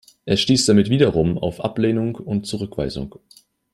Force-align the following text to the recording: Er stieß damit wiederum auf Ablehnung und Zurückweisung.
Er 0.25 0.35
stieß 0.35 0.65
damit 0.65 0.89
wiederum 0.89 1.37
auf 1.37 1.63
Ablehnung 1.63 2.15
und 2.15 2.47
Zurückweisung. 2.47 3.19